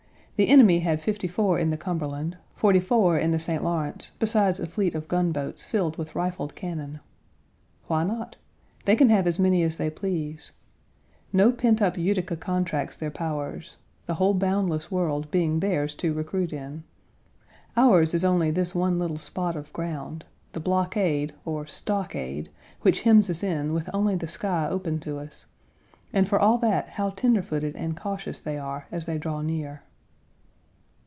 The 0.37 0.49
enemy 0.49 0.79
had 0.79 1.03
fifty 1.03 1.27
four 1.27 1.59
in 1.59 1.69
the 1.69 1.77
Cumberland, 1.77 2.35
forty 2.55 2.79
four 2.79 3.15
in 3.15 3.29
the 3.29 3.37
St. 3.37 3.63
Lawrence, 3.63 4.13
besides 4.17 4.59
a 4.59 4.65
fleet 4.65 4.95
of 4.95 5.07
gunboats, 5.07 5.65
filled 5.65 5.97
with 5.97 6.15
rifled 6.15 6.55
cannon. 6.55 6.99
Why 7.85 8.03
not? 8.03 8.37
They 8.85 8.95
can 8.95 9.09
have 9.11 9.27
as 9.27 9.37
many 9.37 9.61
as 9.61 9.77
they 9.77 9.91
please. 9.91 10.51
"No 11.31 11.51
pent 11.51 11.79
up 11.79 11.95
Utica 11.95 12.35
contracts 12.35 12.97
their 12.97 13.11
powers"; 13.11 13.77
the 14.07 14.15
whole 14.15 14.33
boundless 14.33 14.89
world 14.89 15.29
being 15.29 15.59
theirs 15.59 15.93
to 16.01 16.11
recruit 16.11 16.51
in. 16.51 16.85
Ours 17.77 18.15
is 18.15 18.25
only 18.25 18.49
this 18.49 18.73
one 18.73 18.97
little 18.97 19.19
spot 19.19 19.55
of 19.55 19.71
ground 19.73 20.25
the 20.53 20.59
blockade, 20.59 21.35
or 21.45 21.67
stockade, 21.67 22.49
which 22.81 23.01
hems 23.01 23.29
us 23.29 23.43
in 23.43 23.73
with 23.75 23.91
only 23.93 24.15
the 24.15 24.27
sky 24.27 24.67
open 24.67 24.99
to 25.01 25.19
us, 25.19 25.45
and 26.11 26.27
for 26.27 26.39
all 26.39 26.57
that, 26.57 26.89
how 26.89 27.11
tender 27.11 27.43
footed 27.43 27.75
and 27.75 27.95
cautious 27.95 28.39
they 28.39 28.57
are 28.57 28.87
as 28.91 29.05
they 29.05 29.19
draw 29.19 29.41
near. 29.43 29.83